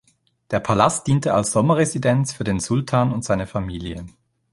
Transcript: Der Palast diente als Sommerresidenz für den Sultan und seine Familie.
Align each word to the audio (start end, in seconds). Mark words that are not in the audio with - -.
Der 0.49 0.59
Palast 0.59 1.05
diente 1.05 1.31
als 1.35 1.51
Sommerresidenz 1.51 2.33
für 2.33 2.43
den 2.43 2.59
Sultan 2.59 3.13
und 3.13 3.23
seine 3.23 3.45
Familie. 3.45 4.03